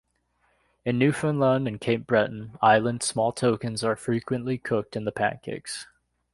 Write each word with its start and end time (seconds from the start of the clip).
In 0.83 0.97
Newfoundland 0.97 1.67
and 1.67 1.79
Cape 1.79 2.07
Breton 2.07 2.57
Island 2.59 3.03
small 3.03 3.31
tokens 3.31 3.83
are 3.83 3.95
frequently 3.95 4.57
cooked 4.57 4.95
in 4.95 5.05
the 5.05 5.11
pancakes. 5.11 5.85